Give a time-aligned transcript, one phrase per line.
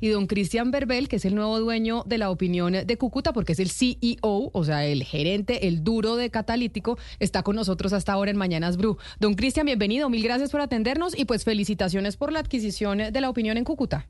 [0.00, 3.52] y don Cristian Berbel, que es el nuevo dueño de la opinión de Cúcuta, porque
[3.52, 8.12] es el CEO, o sea, el gerente, el duro de Catalítico, está con nosotros hasta
[8.12, 8.98] ahora en Mañanas Bru.
[9.20, 13.30] Don Cristian, bienvenido, mil gracias por atendernos y pues felicitaciones por la adquisición de la
[13.30, 14.06] opinión en Cúcuta.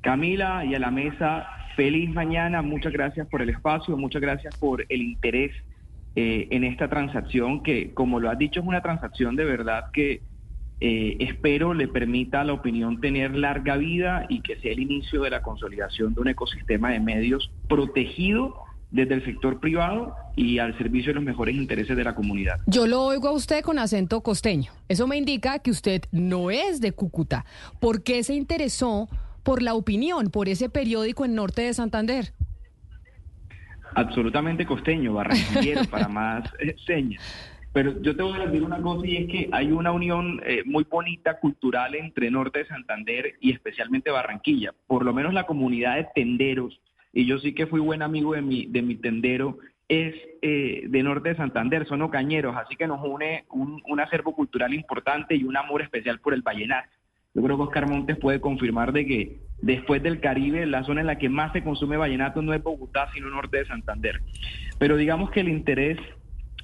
[0.00, 1.46] Camila y a la mesa,
[1.76, 5.52] feliz mañana, muchas gracias por el espacio, muchas gracias por el interés
[6.16, 10.22] eh, en esta transacción, que como lo has dicho es una transacción de verdad que
[10.80, 15.22] eh, espero le permita a la opinión tener larga vida y que sea el inicio
[15.22, 18.54] de la consolidación de un ecosistema de medios protegido
[18.90, 22.58] desde el sector privado y al servicio de los mejores intereses de la comunidad.
[22.66, 24.72] Yo lo oigo a usted con acento costeño.
[24.88, 27.44] Eso me indica que usted no es de Cúcuta.
[27.80, 29.08] ¿Por qué se interesó
[29.42, 32.32] por la opinión, por ese periódico en Norte de Santander?
[33.94, 37.22] Absolutamente costeño, barranquillero, para más eh, señas.
[37.72, 40.62] Pero yo te voy a decir una cosa y es que hay una unión eh,
[40.64, 44.72] muy bonita cultural entre Norte de Santander y especialmente Barranquilla.
[44.86, 46.80] Por lo menos la comunidad de tenderos,
[47.12, 51.02] y yo sí que fui buen amigo de mi, de mi tendero, es eh, de
[51.02, 55.44] Norte de Santander, son ocañeros, así que nos une un, un, acervo cultural importante y
[55.44, 56.90] un amor especial por el vallenato.
[57.34, 61.06] Yo creo que Oscar Montes puede confirmar de que después del Caribe, la zona en
[61.06, 64.20] la que más se consume vallenato no es Bogotá, sino Norte de Santander.
[64.78, 65.98] Pero digamos que el interés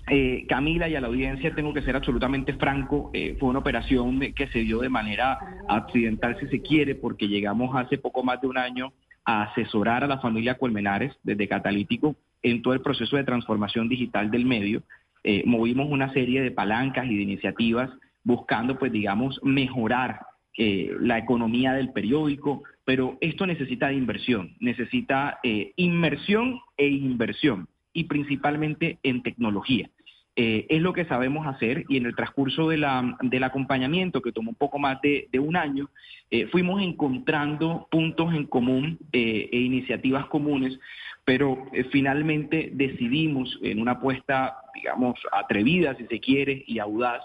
[0.07, 4.21] eh, Camila y a la audiencia tengo que ser absolutamente franco, eh, fue una operación
[4.35, 5.39] que se dio de manera
[5.69, 8.93] accidental si se quiere, porque llegamos hace poco más de un año
[9.25, 14.31] a asesorar a la familia Colmenares desde Catalítico en todo el proceso de transformación digital
[14.31, 14.83] del medio.
[15.23, 17.91] Eh, movimos una serie de palancas y de iniciativas
[18.23, 20.21] buscando, pues digamos, mejorar
[20.57, 25.41] la economía del periódico, pero esto necesita de inversión, necesita
[25.75, 29.89] inmersión e inversión y principalmente en tecnología.
[30.37, 34.33] Eh, es lo que sabemos hacer y en el transcurso de la, del acompañamiento, que
[34.33, 35.91] tomó un poco más de, un año,
[36.29, 40.77] eh, fuimos encontrando puntos en común eh, e iniciativas comunes,
[41.25, 47.23] pero finalmente decidimos en una apuesta, digamos, atrevida, si se quiere, y audaz,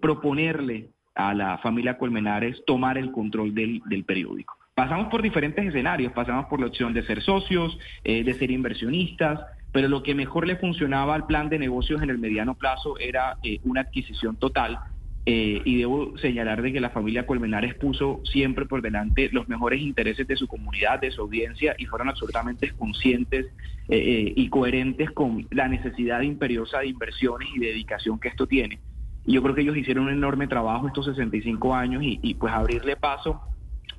[0.00, 4.56] proponerle a la familia Colmenares tomar el control del, del periódico.
[4.76, 9.40] Pasamos por diferentes escenarios, pasamos por la opción de ser socios, de ser inversionistas,
[9.72, 13.38] pero lo que mejor le funcionaba al plan de negocios en el mediano plazo era
[13.42, 14.78] eh, una adquisición total.
[15.24, 19.80] Eh, y debo señalar de que la familia Colmenares puso siempre por delante los mejores
[19.80, 23.46] intereses de su comunidad, de su audiencia, y fueron absolutamente conscientes
[23.88, 28.80] eh, y coherentes con la necesidad imperiosa de inversiones y dedicación que esto tiene.
[29.24, 32.96] Y yo creo que ellos hicieron un enorme trabajo estos 65 años y, pues abrirle
[32.96, 33.40] paso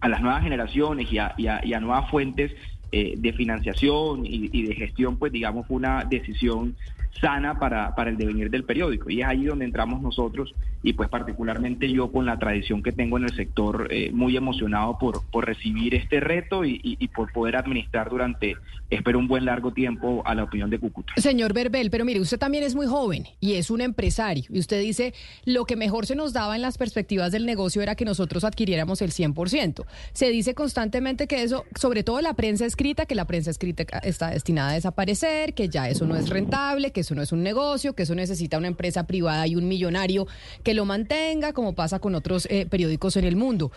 [0.02, 2.52] a las nuevas generaciones y a, y a nuevas fuentes
[2.96, 6.76] eh, de financiación y, de gestión, pues digamos, fue una decisión
[7.20, 9.10] sana para, para el devenir del periódico.
[9.10, 13.18] Y es ahí donde entramos nosotros y pues particularmente yo con la tradición que tengo
[13.18, 17.56] en el sector, eh, muy emocionado por, por recibir este reto y, y, por poder
[17.56, 18.58] administrar durante,
[18.90, 21.14] espero, un buen largo tiempo a la opinión de Cúcuta.
[21.18, 24.44] Señor Berbel, pero mire, usted también es muy joven y es un empresario.
[24.50, 25.14] Y usted dice,
[25.46, 29.02] lo que mejor se nos daba en las perspectivas del negocio era que nosotros adquiriéramos
[29.02, 29.86] el 100%.
[30.12, 34.32] Se dice constantemente que eso, sobre todo la prensa escrita, que la prensa escrita está
[34.32, 37.96] destinada a desaparecer, que ya eso no es rentable, que eso no es un negocio,
[37.96, 40.28] que eso necesita una empresa privada y un millonario
[40.64, 43.72] que lo mantenga, como pasa con otros eh, periódicos en el mundo.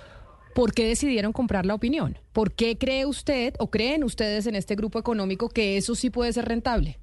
[0.55, 2.19] ¿Por qué decidieron comprar la opinión?
[2.33, 6.33] ¿Por qué cree usted o creen ustedes en este grupo económico que eso sí puede
[6.33, 6.99] ser rentable?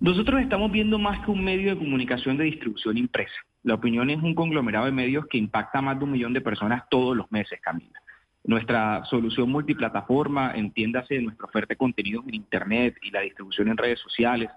[0.00, 3.34] Nosotros estamos viendo más que un medio de comunicación de distribución impresa.
[3.64, 6.40] La opinión es un conglomerado de medios que impacta a más de un millón de
[6.40, 8.00] personas todos los meses, Camila.
[8.48, 14.00] Nuestra solución multiplataforma, entiéndase nuestra oferta de contenidos en Internet y la distribución en redes
[14.00, 14.48] sociales,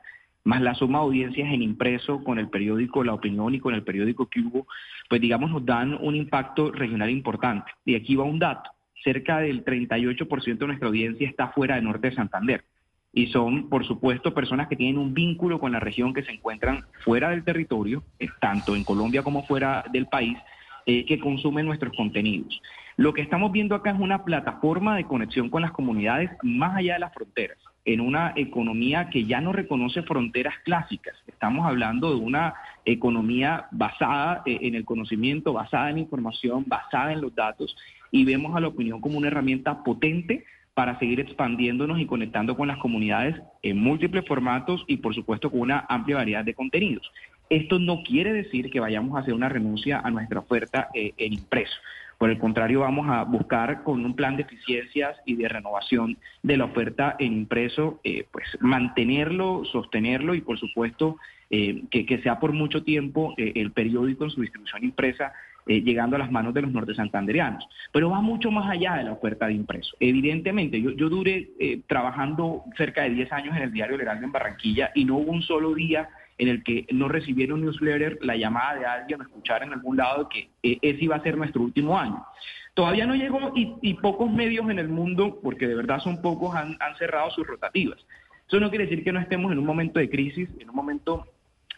[0.45, 3.83] más la suma de audiencias en impreso con el periódico La Opinión y con el
[3.83, 4.65] periódico Cubo,
[5.09, 7.69] pues digamos nos dan un impacto regional importante.
[7.83, 8.69] Y aquí va un dato,
[9.03, 12.63] cerca del 38% de nuestra audiencia está fuera de Norte de Santander.
[13.11, 16.85] Y son, por supuesto, personas que tienen un vínculo con la región, que se encuentran
[17.03, 20.37] fuera del territorio, eh, tanto en Colombia como fuera del país,
[20.85, 22.61] eh, que consumen nuestros contenidos.
[23.01, 26.93] Lo que estamos viendo acá es una plataforma de conexión con las comunidades más allá
[26.93, 31.15] de las fronteras, en una economía que ya no reconoce fronteras clásicas.
[31.25, 32.53] Estamos hablando de una
[32.85, 37.75] economía basada eh, en el conocimiento, basada en la información, basada en los datos,
[38.11, 40.45] y vemos a la opinión como una herramienta potente
[40.75, 45.61] para seguir expandiéndonos y conectando con las comunidades en múltiples formatos y por supuesto con
[45.61, 47.11] una amplia variedad de contenidos.
[47.49, 51.33] Esto no quiere decir que vayamos a hacer una renuncia a nuestra oferta eh, en
[51.33, 51.73] impreso.
[52.21, 56.55] Por el contrario, vamos a buscar con un plan de eficiencias y de renovación de
[56.55, 61.17] la oferta en impreso, eh, pues mantenerlo, sostenerlo y por supuesto
[61.49, 65.33] eh, que, sea por mucho tiempo eh, el periódico en su distribución impresa
[65.67, 67.67] eh, llegando a las manos de los norte santanderianos.
[67.91, 69.95] Pero va mucho más allá de la oferta de impreso.
[69.99, 74.31] Evidentemente, yo, yo duré eh, trabajando cerca de 10 años en el diario Legal en
[74.31, 76.09] Barranquilla y no hubo un solo día
[76.41, 80.49] en el que no recibieron newsletter, la llamada de alguien escuchar en algún lado que
[80.63, 82.25] eh, ese iba a ser nuestro último año.
[82.73, 86.77] Todavía no llegó y, pocos medios en el mundo, porque de verdad son pocos, han,
[86.79, 87.99] han cerrado sus rotativas.
[88.47, 91.27] Eso no quiere decir que no estemos en un momento de crisis, en un momento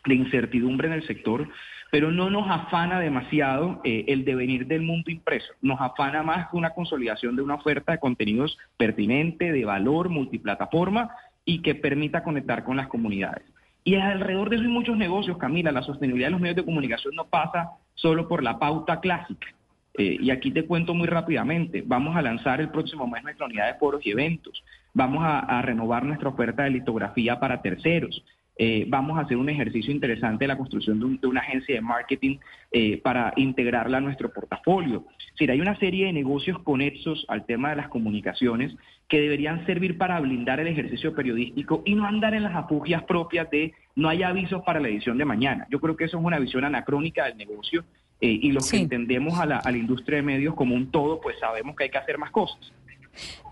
[0.05, 1.49] de incertidumbre en el sector,
[1.91, 5.51] pero no nos afana demasiado eh, el devenir del mundo impreso.
[5.61, 11.09] Nos afana más que una consolidación de una oferta de contenidos pertinente, de valor, multiplataforma
[11.43, 13.43] y que permita conectar con las comunidades.
[13.83, 15.71] Y alrededor de eso hay muchos negocios, Camila.
[15.71, 19.47] La sostenibilidad de los medios de comunicación no pasa solo por la pauta clásica.
[19.95, 23.71] Eh, y aquí te cuento muy rápidamente, vamos a lanzar el próximo mes nuestra unidad
[23.71, 28.23] de foros y eventos, vamos a renovar nuestra oferta de litografía para terceros,
[28.55, 32.37] eh, vamos a hacer un ejercicio interesante de la construcción de, una agencia de marketing
[32.71, 35.05] eh, para integrarla a nuestro portafolio.
[35.39, 38.75] Es hay una serie de negocios conexos al tema de las comunicaciones
[39.13, 43.47] que deberían servir para blindar el ejercicio periodístico y no andar en las afugias propias
[43.51, 45.67] de no hay avisos para la edición de mañana.
[45.69, 47.85] Yo creo que eso es una visión anacrónica del negocio
[48.19, 51.21] eh, y los que entendemos a la, a la industria de medios como un todo,
[51.21, 52.73] pues sabemos que hay que hacer más cosas.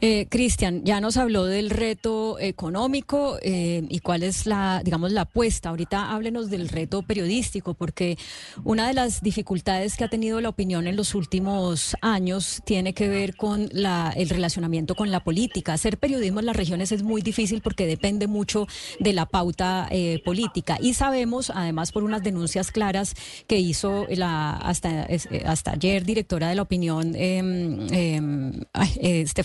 [0.03, 5.21] Eh, Cristian, ya nos habló del reto económico eh, y cuál es la, digamos, la
[5.21, 5.69] apuesta.
[5.69, 8.17] Ahorita háblenos del reto periodístico, porque
[8.63, 13.09] una de las dificultades que ha tenido la opinión en los últimos años tiene que
[13.09, 15.73] ver con la, el relacionamiento con la política.
[15.73, 18.65] Hacer periodismo en las regiones es muy difícil porque depende mucho
[18.99, 20.79] de la pauta eh, política.
[20.81, 23.13] Y sabemos, además, por unas denuncias claras
[23.45, 25.07] que hizo la hasta,
[25.45, 27.87] hasta ayer directora de la opinión, em,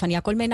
[0.06, 0.52] em, Estefanía Colmen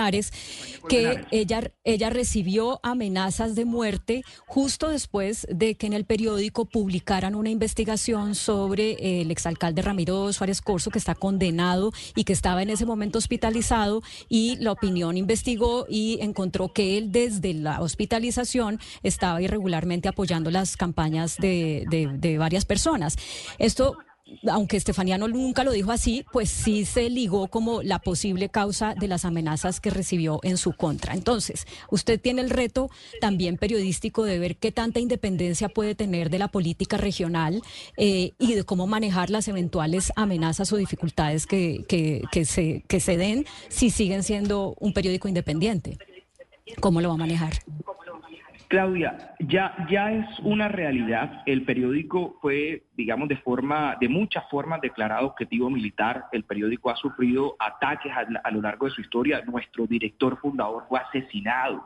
[0.89, 7.35] que ella, ella recibió amenazas de muerte justo después de que en el periódico publicaran
[7.35, 12.69] una investigación sobre el exalcalde Ramiro Suárez Corso, que está condenado y que estaba en
[12.69, 19.41] ese momento hospitalizado, y la opinión investigó y encontró que él desde la hospitalización estaba
[19.41, 23.15] irregularmente apoyando las campañas de, de varias personas.
[23.59, 23.97] Esto
[24.49, 29.07] aunque Estefaniano nunca lo dijo así, pues sí se ligó como la posible causa de
[29.07, 31.13] las amenazas que recibió en su contra.
[31.13, 32.89] Entonces, usted tiene el reto
[33.19, 37.61] también periodístico de ver qué tanta independencia puede tener de la política regional
[37.97, 43.17] eh, y de cómo manejar las eventuales amenazas o dificultades que, que, se, que se
[43.17, 45.97] den si siguen siendo un periódico independiente.
[46.79, 47.53] ¿Cómo lo va a manejar?
[48.73, 51.43] Claudia, ya, ya es una realidad.
[51.45, 56.25] El periódico fue, digamos, de forma, de muchas formas declarado objetivo militar.
[56.31, 59.43] El periódico ha sufrido ataques a, lo largo de su historia.
[59.45, 61.85] Nuestro director fundador fue asesinado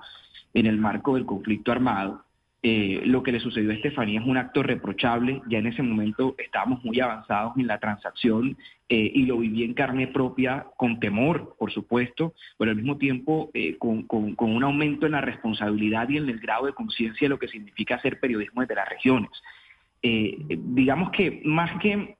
[0.53, 2.23] en el marco del conflicto armado.
[2.69, 5.41] Eh, lo que le sucedió a Estefanía es un acto reprochable.
[5.47, 8.57] Ya en ese momento estábamos muy avanzados en la transacción
[8.89, 13.51] eh, y lo viví en carne propia con temor, por supuesto, pero al mismo tiempo
[13.53, 17.39] eh, con, un aumento en la responsabilidad y en el grado de conciencia de lo
[17.39, 19.31] que significa hacer periodismo desde las regiones.
[20.03, 22.17] digamos que más que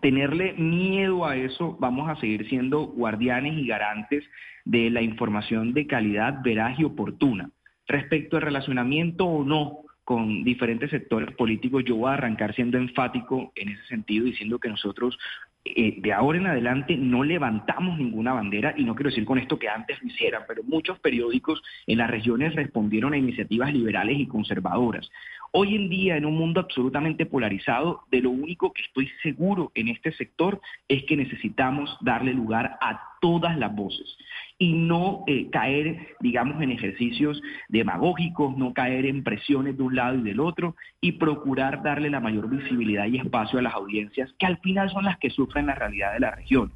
[0.00, 4.22] tenerle miedo a eso, vamos a seguir siendo guardianes y garantes
[4.64, 7.50] de la información de calidad veraz y oportuna
[7.88, 13.52] respecto al relacionamiento o no con diferentes sectores políticos, yo voy a arrancar siendo enfático
[13.54, 15.18] en ese sentido, diciendo que nosotros
[15.66, 19.58] eh, de ahora en adelante no levantamos ninguna bandera, y no quiero decir con esto
[19.58, 24.26] que antes lo hicieran, pero muchos periódicos en las regiones respondieron a iniciativas liberales y
[24.26, 25.10] conservadoras.
[25.52, 29.88] Hoy en día, en un mundo absolutamente polarizado, de lo único que estoy seguro en
[29.88, 34.16] este sector es que necesitamos darle lugar a todas las voces
[34.58, 40.18] y no eh, caer, digamos, en ejercicios demagógicos, no caer en presiones de un lado
[40.18, 44.46] y del otro y procurar darle la mayor visibilidad y espacio a las audiencias, que
[44.46, 46.74] al final son las que sufren la realidad de las regiones.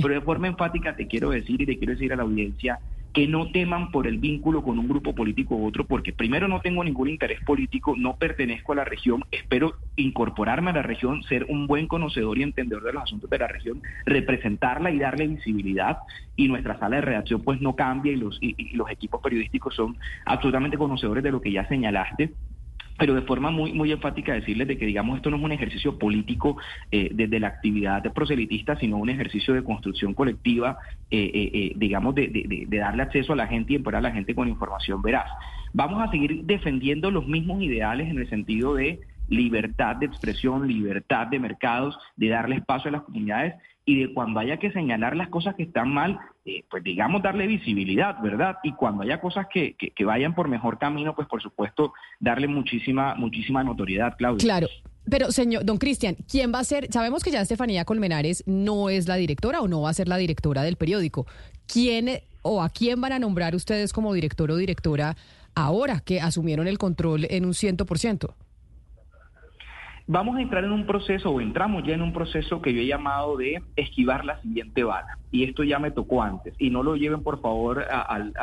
[0.00, 2.78] Pero de forma enfática te quiero decir y te quiero decir a la audiencia
[3.14, 6.60] que no teman por el vínculo con un grupo político u otro, porque primero no
[6.60, 11.46] tengo ningún interés político, no pertenezco a la región, espero incorporarme a la región, ser
[11.48, 15.98] un buen conocedor y entendedor de los asuntos de la región, representarla y darle visibilidad,
[16.36, 19.96] y nuestra sala de redacción pues no cambia y los, y los equipos periodísticos son
[20.26, 22.34] absolutamente conocedores de lo que ya señalaste
[22.98, 25.98] pero de forma muy, muy enfática decirles de que, digamos, esto no es un ejercicio
[25.98, 26.56] político
[26.90, 30.78] eh, desde la actividad de proselitista, sino un ejercicio de construcción colectiva,
[31.10, 34.48] eh, eh, digamos, de, darle acceso a la gente y empoderar a la gente con
[34.48, 35.28] información veraz.
[35.72, 41.26] Vamos a seguir defendiendo los mismos ideales en el sentido de libertad de expresión, libertad
[41.26, 43.54] de mercados, de darle espacio a las comunidades
[43.86, 47.46] y de cuando haya que señalar las cosas que están mal, eh, pues digamos darle
[47.46, 48.56] visibilidad, ¿verdad?
[48.62, 53.14] Y cuando haya cosas que, que, vayan por mejor camino, pues por supuesto darle muchísima,
[53.14, 54.42] muchísima notoriedad, Claudia.
[54.42, 54.68] Claro.
[55.10, 56.90] Pero, señor, don Cristian, ¿quién va a ser?
[56.90, 60.16] Sabemos que ya Estefanía Colmenares no es la directora o no va a ser la
[60.16, 61.26] directora del periódico.
[61.66, 65.16] ¿Quién o a quién van a nombrar ustedes como director o directora
[65.54, 68.34] ahora que asumieron el control en un 100%?
[70.06, 72.86] Vamos a entrar en un proceso, o entramos ya en un proceso que yo he
[72.86, 75.18] llamado de esquivar la siguiente bala.
[75.30, 76.54] Y esto ya me tocó antes.
[76.58, 78.34] Y no lo lleven, por favor, al,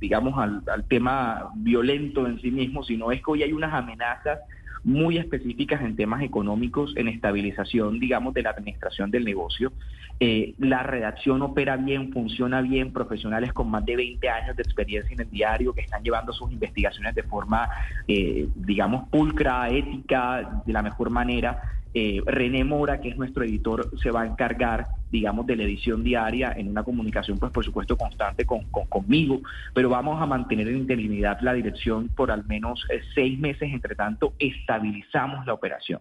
[0.00, 4.40] digamos, al, al tema violento en sí mismo, sino es que hoy hay unas amenazas
[4.84, 9.72] muy específicas en temas económicos, en estabilización, digamos, de la administración del negocio.
[10.18, 15.12] Eh, la redacción opera bien, funciona bien, profesionales con más de 20 años de experiencia
[15.12, 17.68] en el diario que están llevando sus investigaciones de forma,
[18.08, 21.62] eh, digamos, pulcra, ética, de la mejor manera.
[21.94, 26.02] Eh, René Mora, que es nuestro editor, se va a encargar, digamos, de la edición
[26.02, 29.42] diaria en una comunicación, pues por supuesto, constante con, conmigo,
[29.74, 33.94] pero vamos a mantener en interinidad la dirección por al menos eh, seis meses, entre
[33.94, 36.00] tanto, estabilizamos la operación.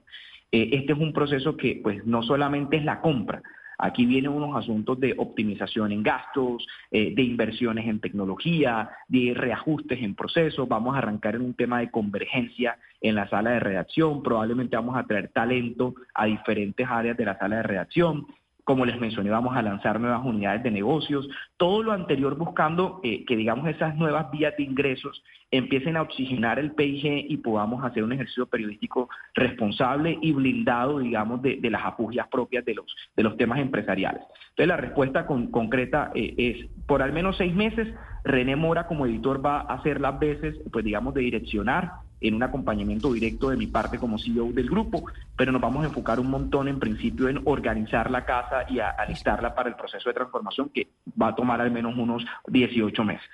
[0.52, 3.42] Eh, este es un proceso que, pues, no solamente es la compra,
[3.82, 10.02] Aquí vienen unos asuntos de optimización en gastos, eh, de inversiones en tecnología, de reajustes
[10.02, 10.70] en procesos.
[10.70, 14.22] Vamos a arrancar en un tema de convergencia en la sala de redacción.
[14.22, 18.28] Probablemente vamos a traer talento a diferentes áreas de la sala de redacción.
[18.64, 21.28] Como les mencioné, vamos a lanzar nuevas unidades de negocios,
[21.58, 26.60] todo lo anterior buscando eh, que, digamos, esas nuevas vías de ingresos empiecen a oxigenar
[26.60, 32.28] el PIG y podamos hacer un ejercicio periodístico responsable y blindado, digamos, de, las afugias
[32.30, 34.22] propias de los, de los temas empresariales.
[34.50, 37.88] Entonces, la respuesta concreta eh, es, por al menos seis meses,
[38.24, 41.92] René Mora como editor va a hacer las veces, pues digamos, de direccionar
[42.22, 45.04] en un acompañamiento directo de mi parte como CEO del grupo,
[45.36, 48.92] pero nos vamos a enfocar un montón en principio en organizar la casa y a
[48.92, 50.88] alistarla para el proceso de transformación que
[51.20, 53.30] va a tomar al menos unos 18 meses.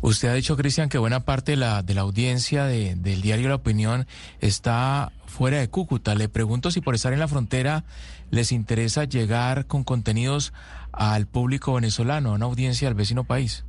[0.00, 3.56] Usted ha dicho, Cristian, que buena parte de la, de la audiencia del diario La
[3.56, 4.06] Opinión
[4.40, 6.14] está fuera de Cúcuta.
[6.14, 7.84] Le pregunto si por estar en la frontera
[8.30, 10.52] les interesa llegar con contenidos
[10.92, 13.64] al público venezolano, a una audiencia del vecino país.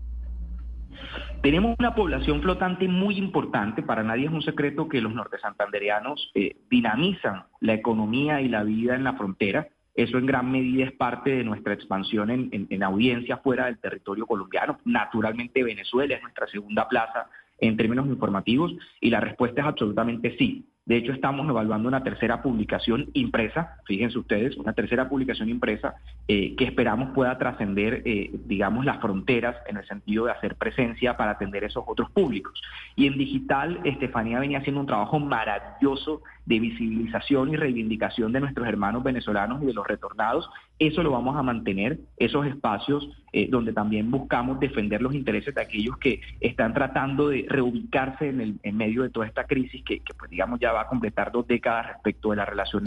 [1.41, 6.31] Tenemos una población flotante muy importante, para nadie es un secreto que los norte santanderianos
[6.33, 9.67] eh, dinamizan la economía y la vida en la frontera.
[9.93, 14.25] Eso en gran medida es parte de nuestra expansión en, en audiencia fuera del territorio
[14.25, 14.79] colombiano.
[14.85, 20.65] Naturalmente Venezuela es nuestra segunda plaza en términos informativos y la respuesta es absolutamente sí.
[20.85, 25.95] De hecho, estamos evaluando una tercera publicación impresa, fíjense ustedes, una tercera publicación impresa
[26.27, 31.17] eh, que esperamos pueda trascender, eh, digamos, las fronteras en el sentido de hacer presencia
[31.17, 32.61] para atender esos otros públicos.
[32.95, 38.67] Y en digital, Estefanía venía haciendo un trabajo maravilloso de visibilización y reivindicación de nuestros
[38.67, 40.47] hermanos venezolanos y de los retornados.
[40.77, 45.61] Eso lo vamos a mantener, esos espacios eh, donde también buscamos defender los intereses de
[45.61, 50.01] aquellos que están tratando de reubicarse en, el, en medio de toda esta crisis que,
[50.17, 52.83] pues digamos ya va a completar dos décadas respecto de la relación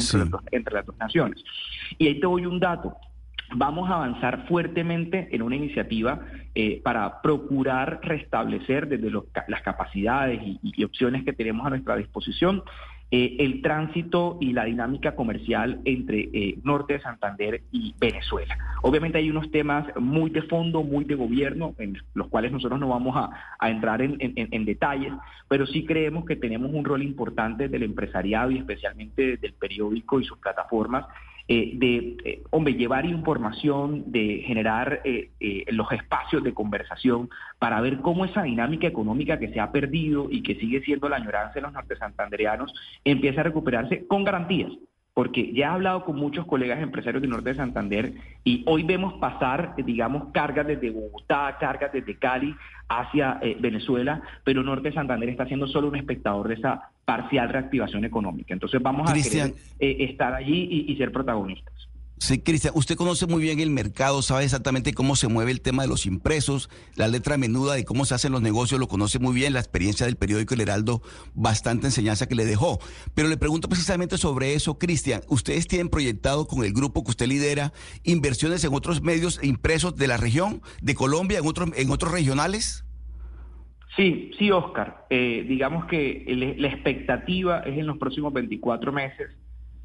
[0.53, 1.43] entre, las dos naciones.
[1.97, 2.97] Y ahí te doy un dato
[3.55, 6.21] vamos a avanzar fuertemente en una iniciativa
[6.55, 9.11] eh, para procurar restablecer desde
[9.49, 12.63] las capacidades y, opciones que tenemos a nuestra disposición
[13.11, 18.59] eh, el tránsito y la dinámica comercial entre eh, Norte de Santander y Venezuela.
[18.83, 22.89] Obviamente hay unos temas muy de fondo, muy de gobierno, en los cuales nosotros no
[22.89, 25.13] vamos a, entrar en, en, detalles,
[25.49, 30.25] pero sí creemos que tenemos un rol importante del empresariado y especialmente del periódico y
[30.25, 31.07] sus plataformas
[31.51, 35.31] eh, de, eh, hombre, llevar información, de generar eh,
[35.69, 40.43] los espacios de conversación para ver cómo esa dinámica económica que se ha perdido y
[40.43, 44.73] que sigue siendo la añoranza de los norte santanderianos empieza a recuperarse con garantías
[45.19, 48.13] porque ya he hablado con muchos colegas empresarios del norte de Santander
[48.45, 52.55] y hoy vemos pasar, digamos, cargas desde Bogotá, cargas desde Cali
[52.89, 57.49] hacia eh, Venezuela, pero norte de Santander está siendo solo un espectador de esa parcial
[57.49, 58.55] reactivación económica.
[58.55, 61.75] Entonces vamos a querer, eh, estar allí y ser protagonistas.
[62.19, 65.83] Sí, Cristian, usted conoce muy bien el mercado, sabe exactamente cómo se mueve el tema
[65.83, 69.35] de los impresos, la letra menuda de cómo se hacen los negocios, lo conoce muy
[69.35, 71.01] bien, la experiencia del periódico El Heraldo,
[71.35, 72.81] bastante enseñanza que le dejó.
[73.15, 77.27] Pero le pregunto precisamente sobre eso, Cristian, ¿ustedes tienen proyectado con el grupo que usted
[77.27, 77.73] lidera
[78.03, 82.85] inversiones en otros medios impresos de la región, de Colombia, en otros, en otros regionales?
[83.97, 85.07] Sí, sí, Oscar.
[85.09, 86.25] Eh, digamos que
[86.59, 89.31] la expectativa es en los próximos 24 meses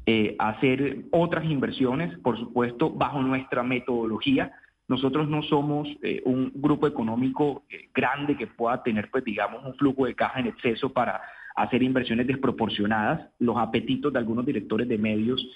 [0.06, 4.52] eh, hacer otras inversiones, por supuesto, bajo nuestra metodología.
[4.86, 9.74] Nosotros no somos eh, un grupo económico eh, grande que pueda tener, pues, digamos, un
[9.76, 11.22] flujo de caja en exceso para
[11.56, 13.30] hacer inversiones desproporcionadas.
[13.38, 15.46] Los apetitos de algunos directores de medios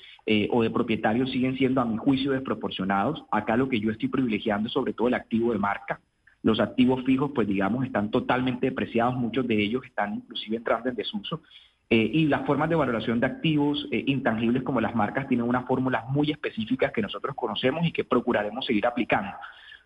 [0.50, 3.25] o de propietarios siguen siendo, a mi juicio, desproporcionados.
[3.31, 6.00] Acá lo que yo estoy privilegiando es sobre todo el activo de marca.
[6.43, 10.95] Los activos fijos, pues digamos, están totalmente depreciados, muchos de ellos están inclusive entrando en
[10.95, 11.40] desuso.
[11.90, 15.66] Eh, y las formas de valoración de activos eh, intangibles como las marcas tienen unas
[15.66, 19.33] fórmulas muy específicas que nosotros conocemos y que procuraremos seguir aplicando.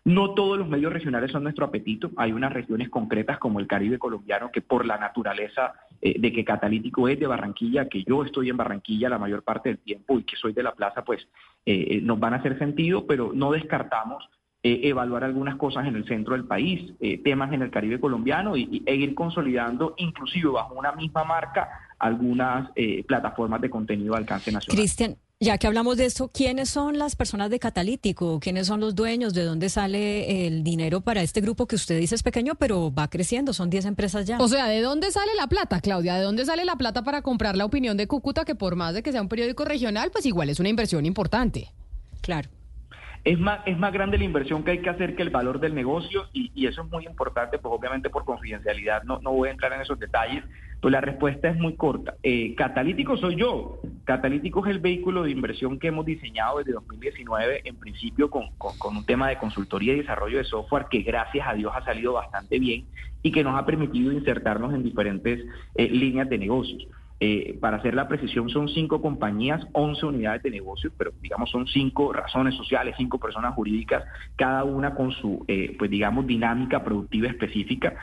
[0.03, 2.11] No todos los medios regionales son nuestro apetito.
[2.17, 6.43] Hay unas regiones concretas como el Caribe colombiano que por la naturaleza eh, de que
[6.43, 10.23] Catalítico es de Barranquilla, que yo estoy en Barranquilla la mayor parte del tiempo y
[10.23, 11.25] que soy de la plaza, pues
[11.65, 14.29] nos van a hacer sentido, pero no descartamos
[14.61, 16.93] evaluar algunas cosas en el centro del país,
[17.23, 21.69] temas en el Caribe colombiano y, e ir consolidando inclusive bajo una misma marca
[22.03, 24.77] algunas eh, plataformas de contenido de alcance nacional.
[24.77, 28.41] Cristian, ya que hablamos de esto, ¿quiénes son las personas de Catalítico?
[28.41, 29.33] ¿Quiénes son los dueños?
[29.33, 33.09] ¿De dónde sale el dinero para este grupo que usted dice es pequeño, pero va
[33.09, 33.53] creciendo?
[33.53, 34.37] Son 10 empresas ya.
[34.37, 36.15] O sea, ¿de dónde sale la plata, Claudia?
[36.15, 39.01] ¿De dónde sale la plata para comprar la opinión de Cúcuta, que por más de
[39.01, 41.69] que sea un periódico regional, pues igual es una inversión importante?
[42.21, 42.49] Claro.
[43.23, 45.73] Es más, es más grande la inversión que hay que hacer que el valor del
[45.73, 49.71] negocio y, eso es muy importante, pues obviamente por confidencialidad no, no voy a entrar
[49.71, 50.43] en esos detalles,
[50.83, 52.15] pues la respuesta es muy corta.
[52.23, 53.79] Eh, catalítico soy yo.
[54.03, 59.05] Catalítico es el vehículo de inversión que hemos diseñado desde 2019, en principio con, un
[59.05, 62.83] tema de consultoría y desarrollo de software que gracias a Dios ha salido bastante bien
[63.21, 66.85] y que nos ha permitido insertarnos en diferentes eh, líneas de negocios.
[67.21, 71.65] Eh, para hacer la precisión, son cinco compañías, 11 unidades de negocios, pero digamos son
[71.65, 74.03] cinco razones sociales, cinco personas jurídicas,
[74.35, 75.45] cada una con su,
[75.79, 77.95] pues digamos, dinámica productiva específica.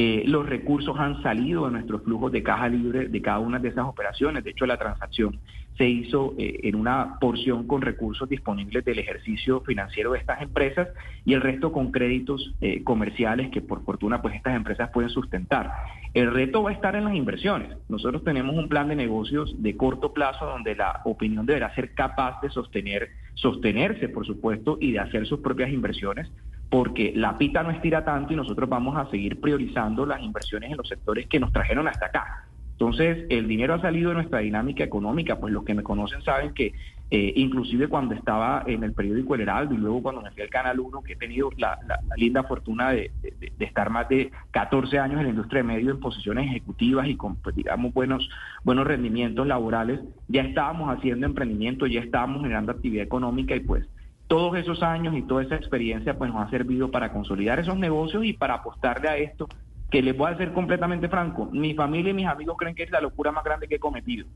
[0.00, 3.70] Eh, los recursos han salido de nuestros flujos de caja libre de cada una de
[3.70, 4.44] esas operaciones.
[4.44, 5.40] De hecho, la transacción
[5.76, 10.86] se hizo eh, en una porción con recursos disponibles del ejercicio financiero de estas empresas
[11.24, 15.72] y el resto con créditos eh, comerciales que por fortuna pues estas empresas pueden sustentar.
[16.14, 17.76] El reto va a estar en las inversiones.
[17.88, 22.40] Nosotros tenemos un plan de negocios de corto plazo donde la opinión deberá ser capaz
[22.40, 26.30] de sostener, sostenerse, por supuesto, y de hacer sus propias inversiones
[26.70, 30.76] porque la pita no estira tanto y nosotros vamos a seguir priorizando las inversiones en
[30.76, 32.44] los sectores que nos trajeron hasta acá.
[32.72, 36.54] Entonces, el dinero ha salido de nuestra dinámica económica, pues los que me conocen saben
[36.54, 36.74] que
[37.10, 40.50] eh, inclusive cuando estaba en el periódico El Heraldo y luego cuando me fui al
[40.50, 41.78] Canal 1, que he tenido la,
[42.16, 43.10] linda fortuna de,
[43.58, 47.34] estar más de 14 años en la industria de medios en posiciones ejecutivas y con,
[47.36, 48.28] pues, digamos, buenos,
[48.62, 53.88] buenos rendimientos laborales, ya estábamos haciendo emprendimiento, ya estábamos generando actividad económica y pues
[54.28, 58.24] todos esos años y toda esa experiencia pues nos ha servido para consolidar esos negocios
[58.24, 59.48] y para apostarle a esto
[59.90, 62.90] que les voy a ser completamente franco, mi familia y mis amigos creen que es
[62.90, 64.26] la locura más grande que he cometido.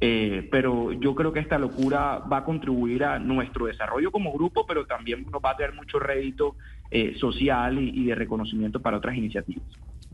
[0.00, 4.66] Eh, pero yo creo que esta locura va a contribuir a nuestro desarrollo como grupo,
[4.66, 6.56] pero también nos va a tener mucho rédito
[6.90, 9.62] eh, social y de reconocimiento para otras iniciativas.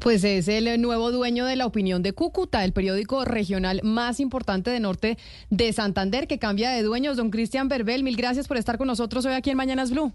[0.00, 4.70] Pues es el nuevo dueño de la opinión de Cúcuta, el periódico regional más importante
[4.70, 5.18] de norte
[5.50, 7.16] de Santander, que cambia de dueños.
[7.16, 10.12] Don Cristian Berbel, mil gracias por estar con nosotros hoy aquí en Mañanas Blue.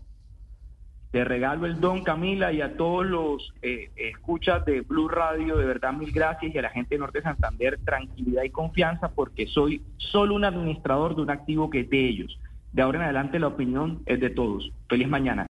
[1.12, 5.65] Te regalo el don, Camila, y a todos los eh, escuchas de Blue Radio, de
[5.65, 9.48] verdad mil gracias, y a la gente de Norte de Santander, tranquilidad y confianza, porque
[9.48, 12.39] soy solo un administrador de un activo que es de ellos.
[12.72, 14.72] De ahora en adelante la opinión es de todos.
[14.88, 15.41] Feliz mañana.